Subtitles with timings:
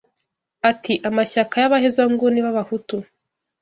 [0.69, 2.97] Ati amashyaka y’abahezanguni b’abahutu